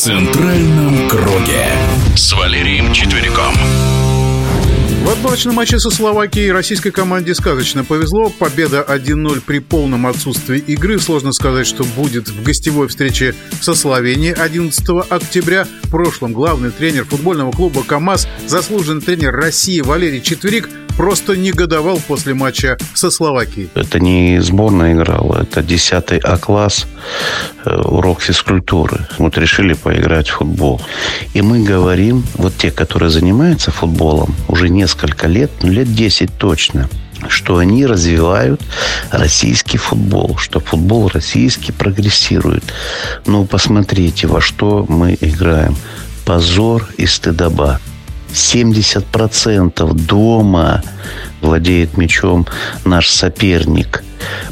[0.00, 1.66] центральном круге»
[2.16, 3.52] с Валерием Четвериком.
[5.04, 8.30] В отборочном матче со Словакией российской команде сказочно повезло.
[8.30, 10.98] Победа 1-0 при полном отсутствии игры.
[10.98, 15.66] Сложно сказать, что будет в гостевой встрече со Словенией 11 октября.
[15.82, 20.70] В прошлом главный тренер футбольного клуба КАМАЗ, заслуженный тренер России Валерий Четверик
[21.00, 23.70] просто негодовал после матча со Словакией.
[23.74, 26.86] Это не сборная играла, это 10 А-класс,
[27.64, 29.06] э, урок физкультуры.
[29.16, 30.78] Вот решили поиграть в футбол.
[31.32, 36.86] И мы говорим, вот те, которые занимаются футболом уже несколько лет, ну лет 10 точно,
[37.28, 38.60] что они развивают
[39.10, 42.74] российский футбол, что футбол российский прогрессирует.
[43.24, 45.76] Ну, посмотрите, во что мы играем.
[46.26, 47.80] Позор и стыдоба.
[48.32, 50.82] 70% дома
[51.40, 52.46] владеет мячом
[52.84, 54.02] наш соперник.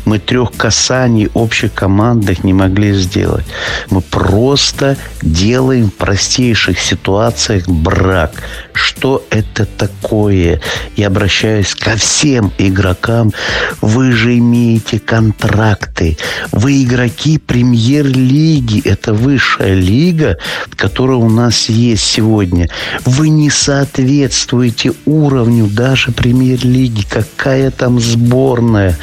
[0.05, 3.47] Мы трех касаний общих командных не могли сделать.
[3.91, 8.33] Мы просто делаем в простейших ситуациях брак.
[8.73, 10.61] Что это такое?
[10.97, 13.33] Я обращаюсь ко всем игрокам.
[13.81, 16.17] Вы же имеете контракты.
[16.53, 18.81] Вы игроки премьер-лиги.
[18.85, 20.39] Это высшая лига,
[20.77, 22.69] которая у нас есть сегодня.
[23.05, 27.05] Вы не соответствуете уровню даже премьер-лиги.
[27.09, 28.97] Какая там сборная?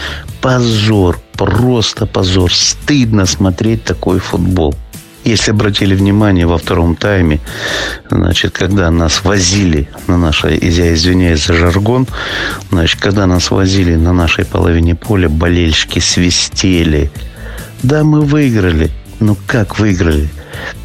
[0.46, 2.54] Позор, просто позор.
[2.54, 4.76] Стыдно смотреть такой футбол.
[5.24, 7.40] Если обратили внимание во втором тайме,
[8.12, 12.06] значит, когда нас возили на нашей, я извиняюсь за жаргон,
[12.70, 17.12] значит, когда нас возили на нашей половине поля, болельщики свистели.
[17.82, 18.92] Да, мы выиграли.
[19.20, 20.30] Ну как выиграли?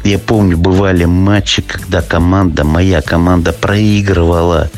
[0.03, 4.71] Я помню, бывали матчи, когда команда, моя команда проигрывала.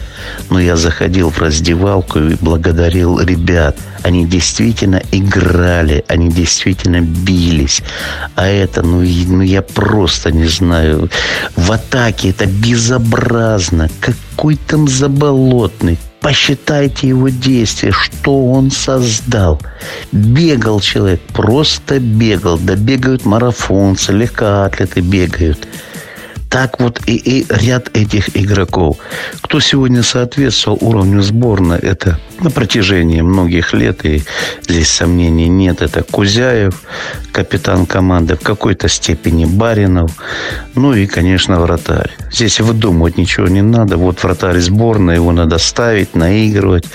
[0.50, 3.78] Но я заходил в раздевалку и благодарил ребят.
[4.04, 7.82] Они действительно играли, они действительно бились.
[8.36, 11.10] А это, ну, ну я просто не знаю.
[11.56, 13.90] В атаке это безобразно.
[14.02, 15.98] Какой там заболотный.
[16.20, 19.62] Посчитайте его действия, что он создал.
[20.14, 22.58] Бегал человек, просто бегал.
[22.58, 25.68] Да бегают марафонцы, легкоатлеты бегают
[26.54, 28.98] так вот и, и ряд этих игроков.
[29.42, 34.22] Кто сегодня соответствовал уровню сборной, это на протяжении многих лет, и
[34.62, 36.84] здесь сомнений нет, это Кузяев,
[37.32, 40.12] капитан команды, в какой-то степени Баринов,
[40.76, 42.12] ну и, конечно, вратарь.
[42.32, 43.98] Здесь выдумывать ничего не надо.
[43.98, 46.86] Вот вратарь сборной, его надо ставить, наигрывать.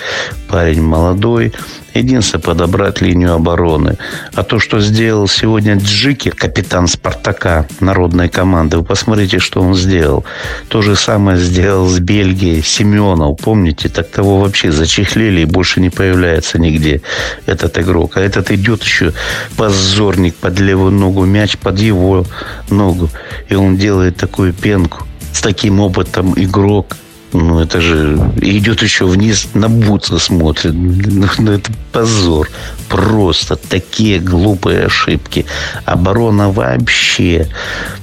[0.47, 1.53] Парень молодой,
[1.93, 3.97] Единственное, подобрать линию обороны.
[4.33, 10.23] А то, что сделал сегодня Джики, капитан «Спартака», народной команды, вы посмотрите, что он сделал.
[10.67, 13.39] То же самое сделал с Бельгией Семенов.
[13.39, 17.01] Помните, так того вообще зачехлили и больше не появляется нигде
[17.45, 18.17] этот игрок.
[18.17, 19.13] А этот идет еще
[19.57, 22.25] позорник под левую ногу, мяч под его
[22.69, 23.09] ногу.
[23.49, 25.05] И он делает такую пенку.
[25.33, 26.97] С таким опытом игрок–
[27.31, 30.73] ну, это же идет еще вниз, на Бутса смотрит.
[30.73, 32.49] Ну, ну, это позор.
[32.87, 35.45] Просто такие глупые ошибки.
[35.85, 37.47] Оборона вообще,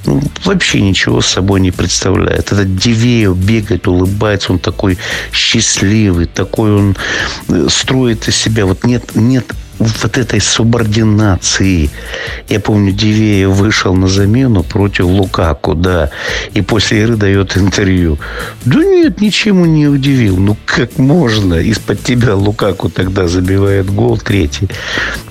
[0.05, 2.53] ну, вообще ничего с собой не представляет.
[2.53, 4.97] Этот Дивеев бегает, улыбается, он такой
[5.33, 6.97] счастливый, такой он
[7.49, 8.65] э, строит из себя.
[8.65, 9.47] Вот нет, нет
[9.79, 11.91] вот этой субординации.
[12.49, 16.11] Я помню, Дивея вышел на замену против Лукаку, да,
[16.55, 18.19] и после игры дает интервью.
[18.65, 20.37] Да нет, ничему не удивил.
[20.37, 21.55] Ну, как можно?
[21.55, 24.69] Из-под тебя Лукаку тогда забивает гол третий.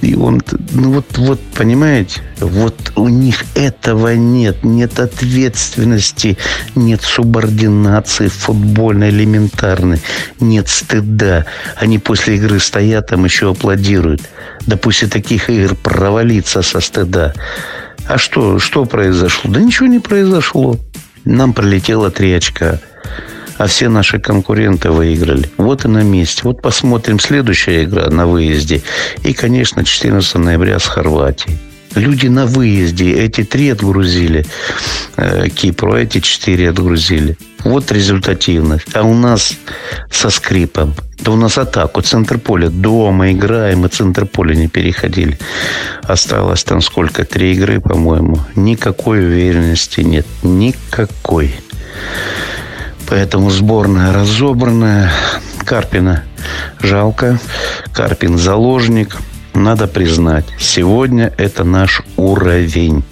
[0.02, 0.42] И он,
[0.72, 4.64] ну вот, вот, понимаете, вот у них этого нет.
[4.64, 6.38] Нет ответственности,
[6.76, 10.02] нет субординации футбольной элементарной,
[10.40, 11.46] нет стыда.
[11.78, 14.22] Они после игры стоят, там еще аплодируют
[14.66, 17.34] да после таких игр провалиться со стыда.
[18.08, 19.52] А что, что произошло?
[19.52, 20.78] Да ничего не произошло.
[21.24, 22.80] Нам пролетело три очка.
[23.58, 25.50] А все наши конкуренты выиграли.
[25.58, 26.42] Вот и на месте.
[26.44, 28.82] Вот посмотрим следующая игра на выезде.
[29.24, 31.58] И, конечно, 14 ноября с Хорватией.
[31.96, 33.14] Люди на выезде.
[33.14, 34.46] Эти три отгрузили
[35.16, 37.38] э, Кипру, а эти четыре отгрузили.
[37.64, 38.94] Вот результативность.
[38.94, 39.54] А у нас
[40.12, 40.94] со скрипом.
[41.20, 42.02] Да у нас атаку.
[42.02, 42.70] Центр поля.
[42.70, 45.40] Дома играем, и центр поля не переходили.
[46.04, 47.26] Осталось там сколько?
[47.26, 48.40] Три игры, по-моему.
[48.56, 50.26] Никакой уверенности нет.
[50.44, 51.56] Никакой.
[53.08, 55.12] Поэтому сборная разобранная.
[55.66, 56.24] Карпина
[56.82, 57.40] жалко.
[57.94, 59.18] Карпин заложник.
[59.54, 63.04] Надо признать, сегодня это наш уровень.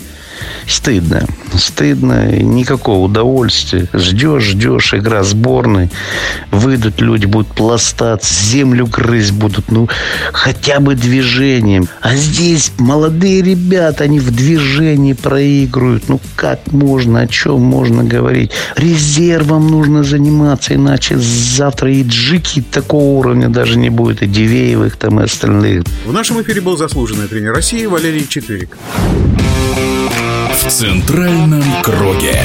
[0.68, 1.26] Стыдно.
[1.56, 2.32] Стыдно.
[2.32, 3.88] Никакого удовольствия.
[3.94, 4.94] Ждешь, ждешь.
[4.94, 5.90] Игра сборной.
[6.52, 8.34] Выйдут люди, будут пластаться.
[8.34, 9.72] Землю грызть будут.
[9.72, 9.88] Ну,
[10.32, 11.88] хотя бы движением.
[12.02, 16.10] А здесь молодые ребята, они в движении проигрывают.
[16.10, 18.52] Ну, как можно, о чем можно говорить?
[18.76, 25.20] Резервом нужно заниматься, иначе завтра и джики такого уровня даже не будет, и Дивеевых там
[25.20, 25.84] и остальных.
[26.06, 28.78] В нашем эфире был заслуженный тренер России Валерий Четырик.
[30.54, 32.40] В центральном круге.